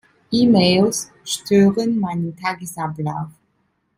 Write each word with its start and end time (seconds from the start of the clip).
Emails 0.31 1.11
stören 1.23 1.99
meinen 1.99 2.35
Tagesablauf. 2.35 3.29